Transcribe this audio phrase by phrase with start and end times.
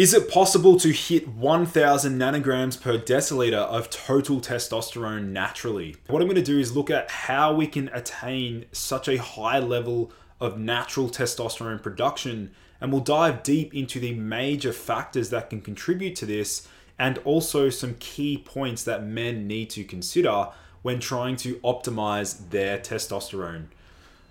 [0.00, 5.94] Is it possible to hit 1000 nanograms per deciliter of total testosterone naturally?
[6.06, 9.58] What I'm going to do is look at how we can attain such a high
[9.58, 15.60] level of natural testosterone production, and we'll dive deep into the major factors that can
[15.60, 16.66] contribute to this
[16.98, 20.48] and also some key points that men need to consider
[20.80, 23.66] when trying to optimize their testosterone.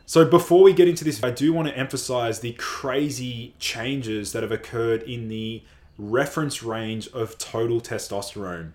[0.10, 4.42] So before we get into this, I do want to emphasize the crazy changes that
[4.42, 5.62] have occurred in the
[6.00, 8.72] reference range of total testosterone.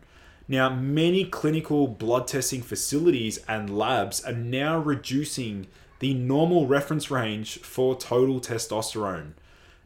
[0.46, 5.66] Now, many clinical blood testing facilities and labs are now reducing
[5.98, 9.32] the normal reference range for total testosterone.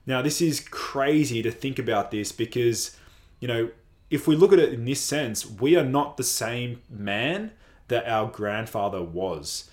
[0.05, 2.95] Now, this is crazy to think about this because,
[3.41, 3.71] you know,
[4.11, 7.53] if we look at it in this sense, we are not the same man
[7.87, 9.71] that our grandfather was.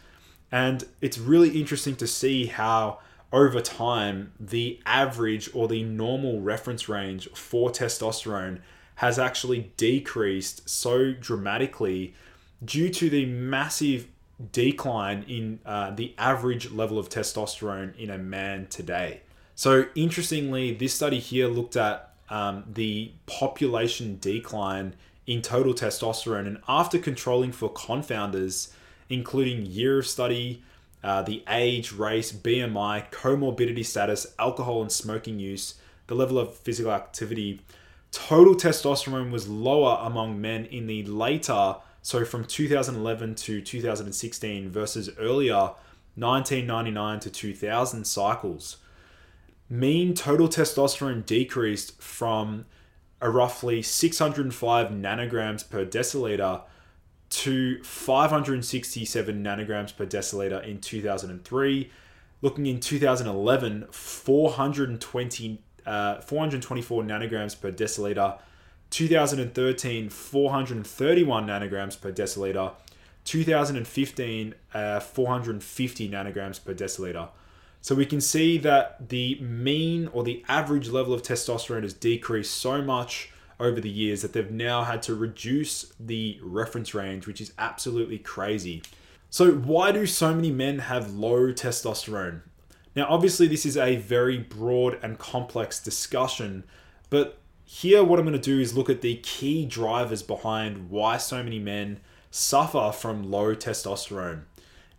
[0.55, 2.99] And it's really interesting to see how,
[3.33, 8.61] over time, the average or the normal reference range for testosterone
[8.95, 12.13] has actually decreased so dramatically
[12.63, 14.07] due to the massive
[14.53, 19.23] decline in uh, the average level of testosterone in a man today.
[19.55, 24.95] So, interestingly, this study here looked at um, the population decline
[25.27, 28.69] in total testosterone, and after controlling for confounders,
[29.09, 30.63] including year of study,
[31.03, 35.75] uh, the age, race, BMI, comorbidity status, alcohol and smoking use,
[36.07, 37.61] the level of physical activity,
[38.11, 45.09] total testosterone was lower among men in the later, so from 2011 to 2016 versus
[45.19, 45.71] earlier
[46.15, 48.77] 1999 to 2000 cycles.
[49.69, 52.65] Mean total testosterone decreased from
[53.19, 56.61] a roughly 605 nanograms per deciliter
[57.29, 61.91] to 567 nanograms per deciliter in 2003.
[62.41, 68.39] Looking in 2011, 420, uh, 424 nanograms per deciliter.
[68.91, 72.73] 2013, 431 nanograms per deciliter.
[73.23, 77.29] 2015, uh, 450 nanograms per deciliter.
[77.81, 82.53] So we can see that the mean or the average level of testosterone has decreased
[82.55, 87.41] so much over the years that they've now had to reduce the reference range, which
[87.41, 88.83] is absolutely crazy.
[89.29, 92.41] So, why do so many men have low testosterone?
[92.95, 96.63] Now, obviously, this is a very broad and complex discussion,
[97.09, 101.17] but here, what I'm going to do is look at the key drivers behind why
[101.17, 101.99] so many men
[102.29, 104.43] suffer from low testosterone.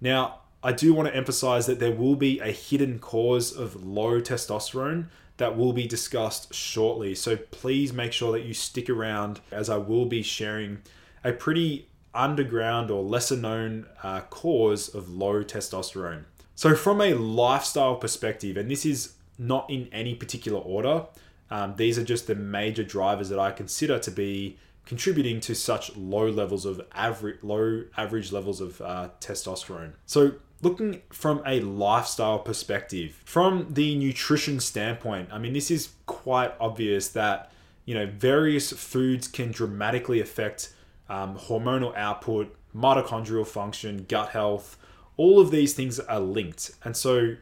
[0.00, 4.20] Now, I do want to emphasize that there will be a hidden cause of low
[4.20, 5.06] testosterone
[5.38, 7.14] that will be discussed shortly.
[7.14, 10.78] So please make sure that you stick around as I will be sharing
[11.22, 16.24] a pretty underground or lesser known uh, cause of low testosterone.
[16.54, 21.04] So, from a lifestyle perspective, and this is not in any particular order,
[21.50, 25.94] um, these are just the major drivers that I consider to be contributing to such
[25.96, 29.92] low levels of average low average levels of uh, testosterone.
[30.06, 36.54] So looking from a lifestyle perspective, from the nutrition standpoint, I mean this is quite
[36.58, 37.50] obvious that
[37.84, 40.72] you know various foods can dramatically affect
[41.08, 44.78] um, hormonal output, mitochondrial function, gut health.
[45.16, 47.36] All of these things are linked, and so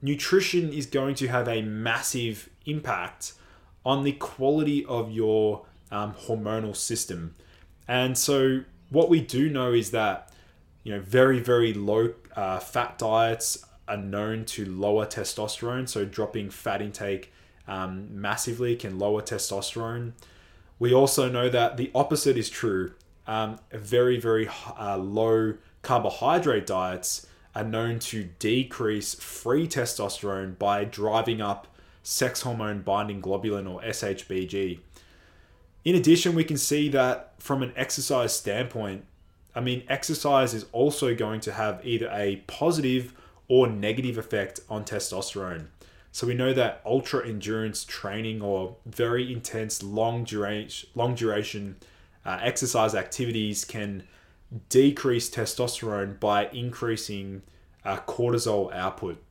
[0.00, 3.32] nutrition is going to have a massive impact
[3.86, 7.34] on the quality of your um, hormonal system.
[7.86, 8.60] And so,
[8.90, 10.32] what we do know is that
[10.82, 15.88] you know very very low uh, fat diets are known to lower testosterone.
[15.88, 17.32] So, dropping fat intake
[17.66, 20.12] um, massively can lower testosterone.
[20.78, 22.92] We also know that the opposite is true.
[23.26, 24.48] Um, very very
[24.78, 31.68] uh, low carbohydrate diets are known to decrease free testosterone by driving up
[32.02, 34.80] sex hormone binding globulin or SHBG.
[35.84, 39.04] In addition, we can see that from an exercise standpoint,
[39.54, 43.12] I mean, exercise is also going to have either a positive
[43.48, 45.66] or negative effect on testosterone.
[46.10, 51.76] So we know that ultra endurance training or very intense long duration long duration
[52.24, 54.04] uh, exercise activities can
[54.68, 57.42] decrease testosterone by increasing
[57.84, 59.22] uh, cortisol output.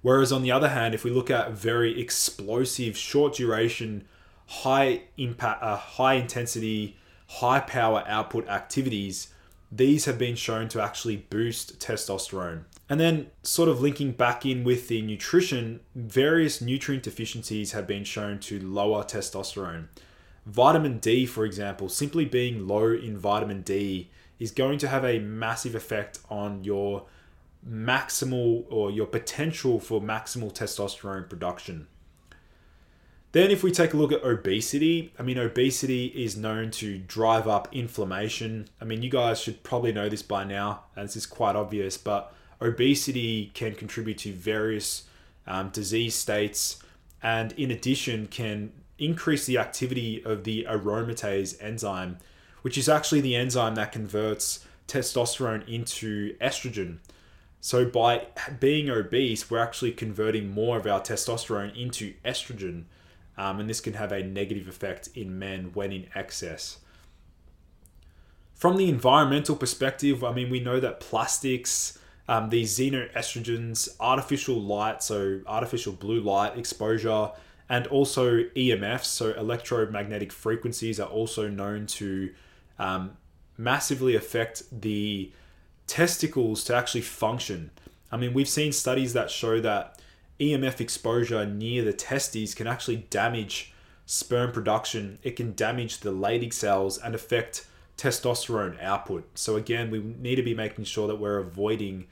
[0.00, 4.06] Whereas on the other hand, if we look at very explosive, short duration,
[4.46, 6.96] high impact, uh, high intensity,
[7.28, 9.28] high power output activities,
[9.70, 12.64] these have been shown to actually boost testosterone.
[12.88, 18.04] And then, sort of linking back in with the nutrition, various nutrient deficiencies have been
[18.04, 19.88] shown to lower testosterone.
[20.46, 25.18] Vitamin D, for example, simply being low in vitamin D is going to have a
[25.18, 27.06] massive effect on your
[27.66, 31.86] maximal or your potential for maximal testosterone production.
[33.34, 37.48] Then, if we take a look at obesity, I mean, obesity is known to drive
[37.48, 38.68] up inflammation.
[38.80, 41.98] I mean, you guys should probably know this by now, and this is quite obvious,
[41.98, 45.08] but obesity can contribute to various
[45.48, 46.80] um, disease states
[47.24, 48.70] and, in addition, can
[49.00, 52.18] increase the activity of the aromatase enzyme,
[52.62, 56.98] which is actually the enzyme that converts testosterone into estrogen.
[57.60, 58.28] So, by
[58.60, 62.84] being obese, we're actually converting more of our testosterone into estrogen,
[63.36, 66.78] um, and this can have a negative effect in men when in excess.
[68.54, 71.98] From the environmental perspective, I mean, we know that plastics,
[72.28, 77.30] um, these xenoestrogens, artificial light, so artificial blue light exposure,
[77.68, 82.32] and also EMFs, so electromagnetic frequencies, are also known to
[82.78, 83.16] um,
[83.56, 85.32] massively affect the
[85.86, 87.70] testicles to actually function.
[88.12, 89.93] I mean, we've seen studies that show that
[90.40, 93.72] EMF exposure near the testes can actually damage
[94.06, 95.18] sperm production.
[95.22, 97.66] It can damage the Leydig cells and affect
[97.96, 99.38] testosterone output.
[99.38, 102.06] So, again, we need to be making sure that we're avoiding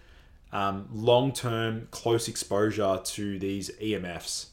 [0.53, 4.47] um, long term close exposure to these EMFs.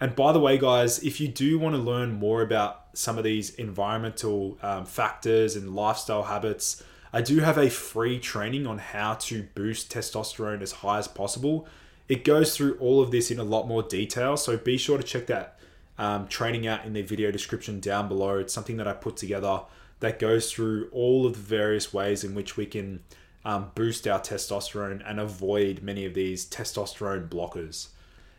[0.00, 3.24] And by the way, guys, if you do want to learn more about some of
[3.24, 6.82] these environmental um, factors and lifestyle habits,
[7.12, 11.68] I do have a free training on how to boost testosterone as high as possible.
[12.08, 15.04] It goes through all of this in a lot more detail, so be sure to
[15.04, 15.58] check that
[15.98, 18.38] um, training out in the video description down below.
[18.38, 19.62] It's something that I put together
[20.00, 23.00] that goes through all of the various ways in which we can
[23.44, 27.88] um, boost our testosterone and avoid many of these testosterone blockers.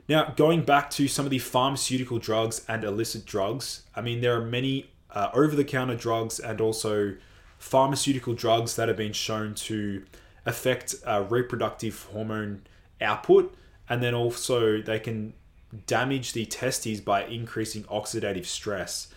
[0.10, 4.36] Now, going back to some of the pharmaceutical drugs and illicit drugs, I mean, there
[4.36, 7.16] are many uh, over the counter drugs and also
[7.58, 10.04] pharmaceutical drugs that have been shown to
[10.46, 12.64] affect uh, reproductive hormone
[13.04, 13.54] output,
[13.90, 15.34] and then also they can
[15.88, 19.08] damage the testes by increasing oxidative stress.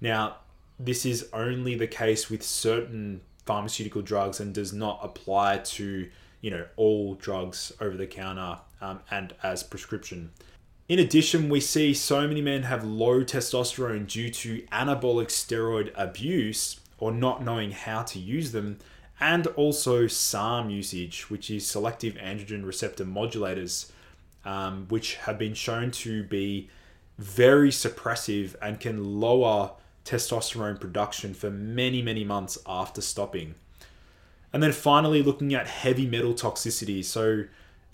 [0.00, 0.36] Now,
[0.78, 6.08] this is only the case with certain pharmaceutical drugs and does not apply to
[6.40, 10.30] you know all drugs over the counter um, and as prescription.
[10.88, 16.78] In addition, we see so many men have low testosterone due to anabolic steroid abuse
[16.98, 18.78] or not knowing how to use them,
[19.20, 23.90] and also SARM usage, which is selective androgen receptor modulators,
[24.44, 26.68] um, which have been shown to be
[27.18, 29.72] very suppressive and can lower
[30.04, 33.54] testosterone production for many, many months after stopping.
[34.52, 37.04] And then finally, looking at heavy metal toxicity.
[37.04, 37.44] So,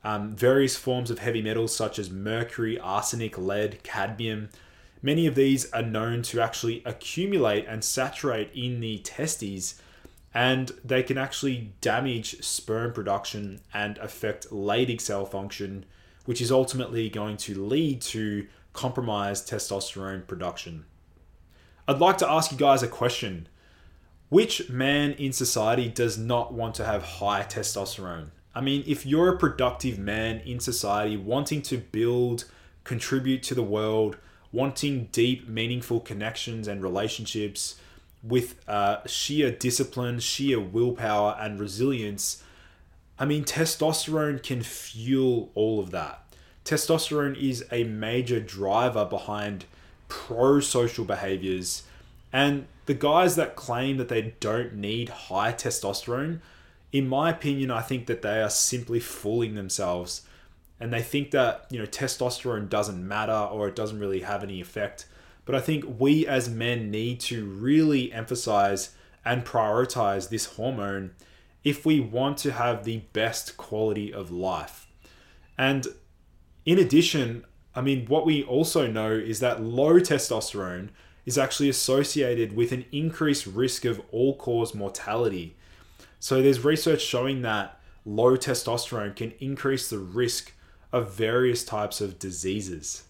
[0.04, 4.48] um, various forms of heavy metals such as mercury, arsenic, lead, cadmium,
[5.02, 9.74] Many of these are known to actually accumulate and saturate in the testes,
[10.34, 15.84] and they can actually damage sperm production and affect Leydig cell function,
[16.24, 20.84] which is ultimately going to lead to compromised testosterone production.
[21.86, 23.48] I'd like to ask you guys a question.
[24.30, 28.30] Which man in society does not want to have high testosterone?
[28.54, 32.44] I mean, if you're a productive man in society wanting to build,
[32.84, 34.16] contribute to the world,
[34.50, 37.76] wanting deep, meaningful connections and relationships
[38.22, 42.42] with uh, sheer discipline, sheer willpower, and resilience,
[43.18, 46.24] I mean, testosterone can fuel all of that.
[46.64, 49.64] Testosterone is a major driver behind
[50.08, 51.82] pro social behaviors.
[52.32, 56.40] And the guys that claim that they don't need high testosterone,
[56.92, 60.22] in my opinion, I think that they are simply fooling themselves.
[60.78, 64.60] And they think that, you know, testosterone doesn't matter or it doesn't really have any
[64.60, 65.06] effect.
[65.44, 68.94] But I think we as men need to really emphasize
[69.24, 71.12] and prioritize this hormone
[71.64, 74.86] if we want to have the best quality of life.
[75.56, 75.86] And
[76.64, 77.44] in addition,
[77.74, 80.90] I mean, what we also know is that low testosterone
[81.24, 85.56] is actually associated with an increased risk of all cause mortality.
[86.18, 90.52] So there's research showing that low testosterone can increase the risk
[90.92, 93.04] of various types of diseases.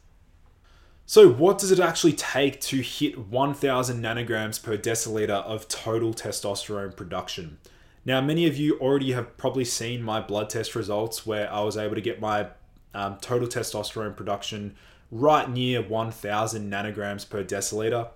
[1.04, 6.96] So, what does it actually take to hit 1000 nanograms per deciliter of total testosterone
[6.96, 7.58] production?
[8.04, 11.76] Now, many of you already have probably seen my blood test results where I was
[11.76, 12.48] able to get my
[12.94, 14.74] um, total testosterone production
[15.10, 18.08] right near 1000 nanograms per deciliter.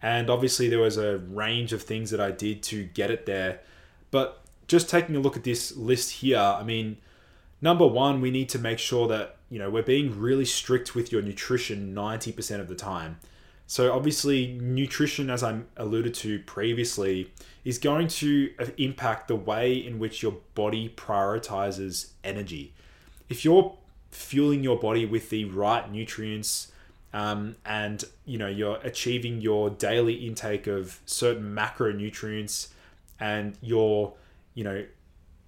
[0.00, 3.60] And obviously, there was a range of things that I did to get it there.
[4.10, 6.98] But just taking a look at this list here, I mean,
[7.60, 11.12] number one, we need to make sure that you know we're being really strict with
[11.12, 13.18] your nutrition 90% of the time.
[13.68, 17.32] So obviously, nutrition, as I alluded to previously,
[17.64, 22.72] is going to impact the way in which your body prioritizes energy.
[23.28, 23.76] If you're
[24.12, 26.70] fueling your body with the right nutrients,
[27.12, 32.68] um, and you know you're achieving your daily intake of certain macronutrients,
[33.18, 34.14] and you're
[34.54, 34.84] you know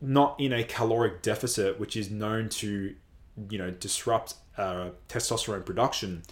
[0.00, 2.94] not in a caloric deficit, which is known to
[3.50, 6.22] you know disrupt uh, testosterone production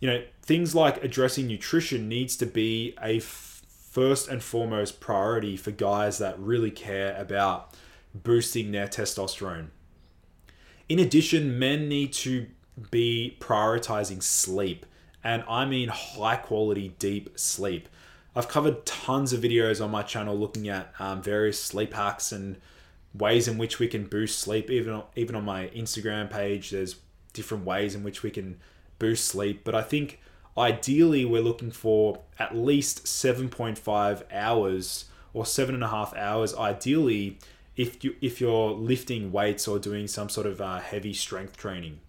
[0.00, 5.56] you know, things like addressing nutrition needs to be a f- first and foremost priority
[5.56, 7.74] for guys that really care about
[8.14, 9.68] boosting their testosterone.
[10.88, 12.46] In addition, men need to
[12.90, 14.84] be prioritizing sleep,
[15.24, 17.88] and I mean high quality, deep sleep.
[18.34, 22.58] I've covered tons of videos on my channel looking at um, various sleep hacks and
[23.18, 24.70] ways in which we can boost sleep.
[24.70, 26.96] Even even on my Instagram page, there's
[27.32, 28.58] different ways in which we can
[28.98, 29.62] boost sleep.
[29.64, 30.20] But I think
[30.56, 35.04] ideally we're looking for at least 7.5 hours
[35.34, 37.38] or seven and a half hours ideally
[37.76, 42.00] if you if you're lifting weights or doing some sort of uh, heavy strength training.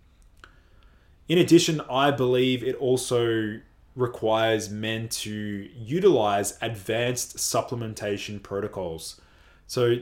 [1.28, 3.60] In addition, I believe it also
[3.96, 5.32] requires men to
[5.76, 9.20] utilize advanced supplementation protocols.
[9.66, 9.98] So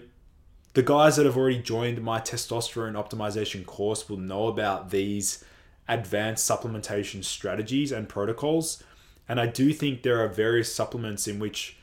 [0.76, 5.44] the guys that have already joined my testosterone optimization course will know about these
[5.88, 8.84] advanced supplementation strategies and protocols.
[9.28, 11.78] And I do think there are various supplements in which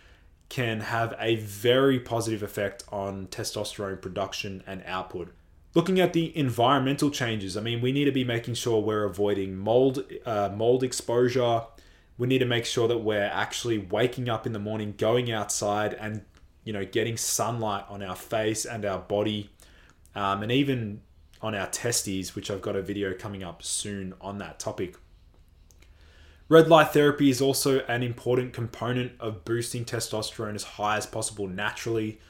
[0.51, 5.33] can have a very positive effect on testosterone production and output.
[5.75, 9.57] Looking at the environmental changes, I mean, we need to be making sure we're avoiding
[9.57, 11.63] mold, uh, mold exposure.
[12.19, 15.95] We need to make sure that we're actually waking up in the morning, going outside,
[15.95, 16.27] and
[16.65, 19.51] you know, getting sunlight on our face and our body,
[20.15, 21.01] um, and even
[21.41, 24.97] on our testes, which I've got a video coming up soon on that topic.
[26.49, 31.49] Red light therapy is also an important component of boosting testosterone as high as possible
[31.49, 32.21] naturally.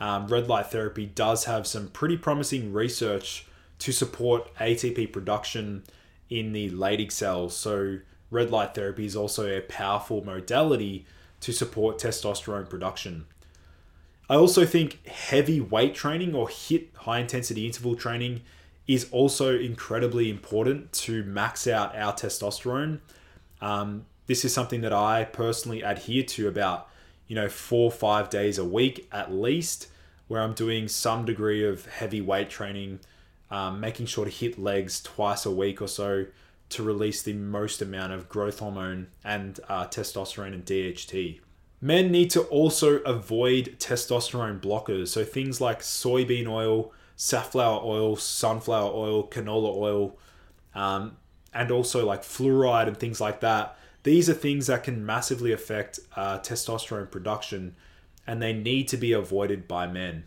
[0.00, 3.46] Um, red light therapy does have some pretty promising research
[3.80, 5.82] to support ATP production
[6.30, 7.56] in the Leydig cells.
[7.56, 7.98] So,
[8.30, 11.04] red light therapy is also a powerful modality
[11.40, 13.26] to support testosterone production.
[14.28, 18.40] I also think heavy weight training or HIIT high intensity interval training
[18.86, 23.00] is also incredibly important to max out our testosterone.
[23.60, 26.88] Um, this is something that I personally adhere to about,
[27.28, 29.88] you know, four or five days a week at least,
[30.28, 33.00] where I'm doing some degree of heavy weight training,
[33.50, 36.26] um, making sure to hit legs twice a week or so
[36.70, 41.40] to release the most amount of growth hormone and uh, testosterone and DHT.
[41.84, 48.90] Men need to also avoid testosterone blockers, so things like soybean oil, safflower oil, sunflower
[48.94, 50.16] oil, canola oil,
[50.74, 51.18] um,
[51.52, 53.76] and also like fluoride and things like that.
[54.02, 57.76] These are things that can massively affect uh, testosterone production
[58.26, 60.24] and they need to be avoided by men.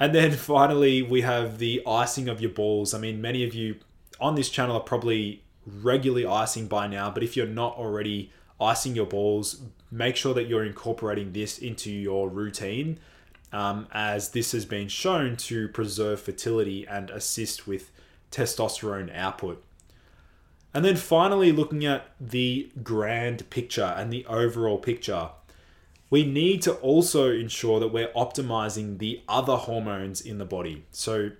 [0.00, 2.94] And then finally, we have the icing of your balls.
[2.94, 3.76] I mean, many of you
[4.18, 8.96] on this channel are probably regularly icing by now, but if you're not already icing
[8.96, 12.98] your balls, make sure that you're incorporating this into your routine
[13.52, 17.90] um, as this has been shown to preserve fertility and assist with
[18.30, 19.64] testosterone output.
[20.74, 25.30] And then finally, looking at the grand picture and the overall picture.
[26.10, 30.84] we need to also ensure that we're optimizing the other hormones in the body.
[30.90, 31.32] So,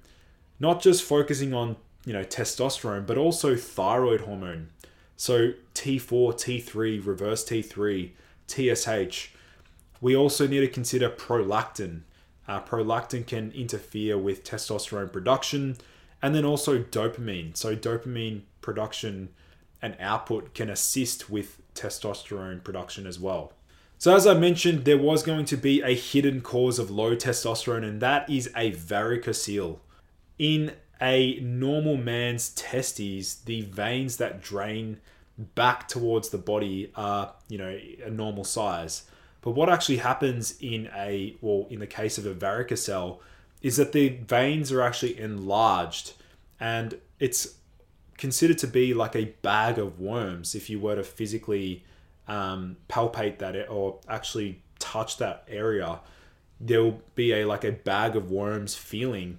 [0.60, 4.68] not just focusing on, you know, testosterone, but also thyroid hormone.
[5.16, 8.10] So, T4, T3, reverse T3,
[8.48, 9.28] TSH.
[10.00, 12.02] We also need to consider prolactin.
[12.46, 15.76] Uh, prolactin can interfere with testosterone production
[16.22, 17.56] and then also dopamine.
[17.56, 19.30] So, dopamine production
[19.80, 23.52] and output can assist with testosterone production as well.
[23.98, 27.84] So, as I mentioned, there was going to be a hidden cause of low testosterone,
[27.84, 29.78] and that is a varicocele.
[30.38, 35.00] In a normal man's testes, the veins that drain
[35.38, 39.04] back towards the body are, you know, a normal size.
[39.40, 43.18] But what actually happens in a, well, in the case of a varicocele,
[43.62, 46.12] is that the veins are actually enlarged
[46.60, 47.54] and it's
[48.16, 51.84] considered to be like a bag of worms if you were to physically
[52.26, 56.00] um, palpate that or actually touch that area,
[56.60, 59.38] there'll be a like a bag of worms feeling.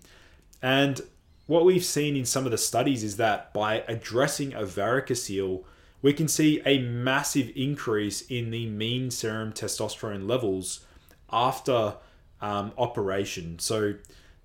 [0.62, 1.02] And
[1.46, 5.64] what we've seen in some of the studies is that by addressing a varicocele,
[6.02, 10.86] we can see a massive increase in the mean serum testosterone levels
[11.32, 11.96] after
[12.42, 13.60] um, operation.
[13.60, 13.96] So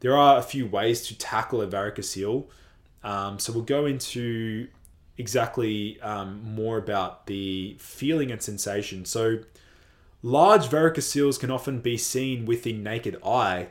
[0.00, 2.46] there are a few ways to tackle a varicocele.
[3.02, 4.68] Um, so we'll go into
[5.16, 9.04] exactly um, more about the feeling and sensation.
[9.04, 9.40] So,
[10.22, 13.68] large varicoceles can often be seen with the naked eye,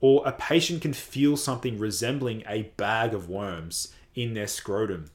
[0.00, 5.10] or a patient can feel something resembling a bag of worms in their scrotum.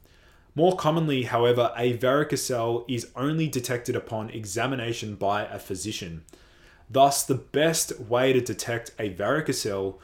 [0.55, 6.23] More commonly, however, a varicocele is only detected upon examination by a physician.
[6.89, 9.97] Thus, the best way to detect a varicocele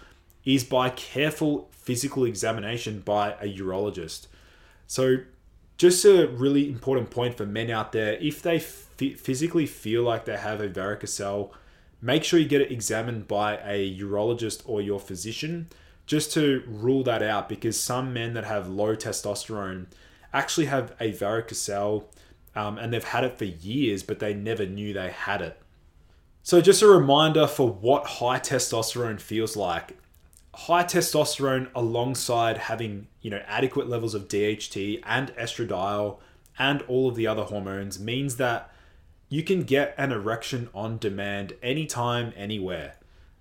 [0.43, 4.27] is by careful physical examination by a urologist.
[4.87, 5.17] So,
[5.77, 10.25] just a really important point for men out there if they f- physically feel like
[10.25, 11.51] they have a varicocele,
[12.01, 15.69] make sure you get it examined by a urologist or your physician
[16.05, 19.85] just to rule that out because some men that have low testosterone
[20.33, 22.05] actually have a varicocele
[22.55, 25.61] um, and they've had it for years, but they never knew they had it.
[26.43, 29.97] So, just a reminder for what high testosterone feels like
[30.53, 36.17] high testosterone alongside having you know adequate levels of DHT and estradiol
[36.59, 38.69] and all of the other hormones means that
[39.29, 42.95] you can get an erection on demand anytime anywhere.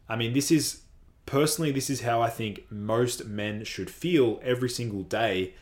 [0.08, 0.82] I mean this is
[1.26, 5.54] personally this is how I think most men should feel every single day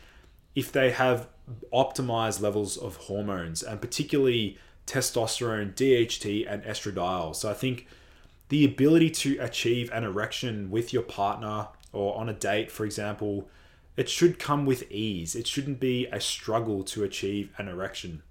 [0.58, 1.28] if they have
[1.72, 7.36] optimized levels of hormones and particularly testosterone, DHT and estradiol.
[7.36, 7.86] So I think
[8.48, 13.48] the ability to achieve an erection with your partner or on a date, for example,
[13.96, 15.36] it should come with ease.
[15.36, 18.22] It shouldn't be a struggle to achieve an erection.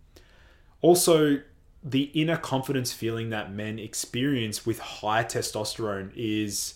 [0.82, 1.40] Also,
[1.82, 6.74] the inner confidence feeling that men experience with high testosterone is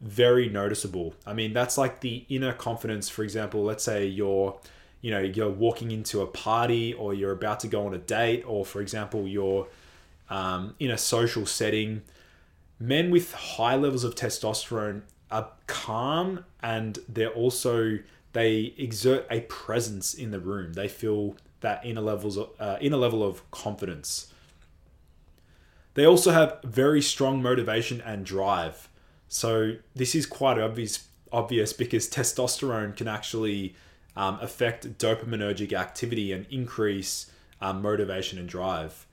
[0.00, 1.14] very noticeable.
[1.26, 4.58] I mean, that's like the inner confidence, for example, let's say you're
[5.04, 8.42] you know, you're walking into a party or you're about to go on a date,
[8.46, 9.68] or for example, you're
[10.30, 12.00] um, in a social setting
[12.80, 17.98] men with high levels of testosterone are calm and they're also
[18.32, 20.72] they exert a presence in the room.
[20.72, 24.32] They feel that inner levels of, uh, inner level of confidence.
[25.92, 28.88] They also have very strong motivation and drive.
[29.28, 33.74] So this is quite obvious obvious because testosterone can actually
[34.16, 39.06] um, affect dopaminergic activity and increase um, motivation and drive.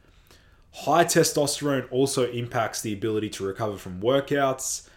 [0.74, 4.88] High testosterone also impacts the ability to recover from workouts.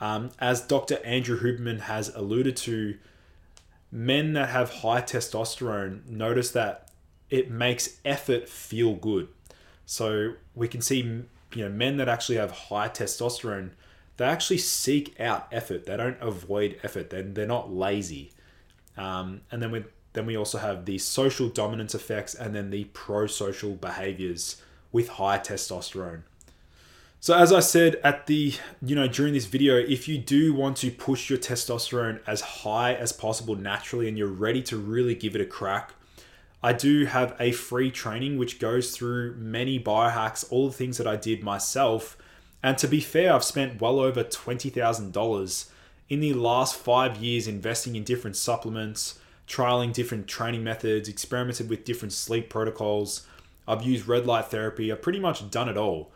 [0.00, 0.98] Um, as Dr.
[1.04, 2.96] Andrew Huberman has alluded to,
[3.92, 6.90] men that have high testosterone notice that
[7.28, 9.28] it makes effort feel good.
[9.86, 13.70] So we can see, you know, men that actually have high testosterone,
[14.16, 15.86] they actually seek out effort.
[15.86, 17.10] They don't avoid effort.
[17.10, 18.32] They're, they're not lazy.
[18.96, 22.84] Um, and then we then we also have the social dominance effects and then the
[22.84, 26.22] pro-social behaviors with high testosterone.
[27.20, 30.78] So as I said at the, you know, during this video, if you do want
[30.78, 35.34] to push your testosterone as high as possible naturally and you're ready to really give
[35.34, 35.92] it a crack,
[36.62, 41.06] I do have a free training which goes through many biohacks, all the things that
[41.06, 42.16] I did myself.
[42.62, 45.70] And to be fair, I've spent well over $20,000
[46.10, 49.18] in the last five years investing in different supplements,
[49.48, 53.26] trialing different training methods, experimented with different sleep protocols,
[53.66, 54.90] I've used red light therapy.
[54.90, 56.10] I've pretty much done it all.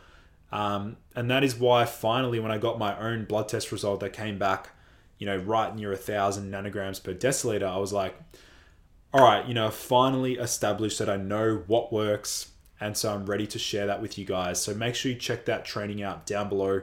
[0.52, 4.12] Um, and that is why finally, when I got my own blood test result that
[4.12, 4.70] came back,
[5.18, 8.16] you know, right near a thousand nanograms per deciliter, I was like,
[9.12, 12.48] all right, you know, finally established that I know what works
[12.80, 14.60] And so I'm ready to share that with you guys.
[14.60, 16.82] So make sure you check that training out down below.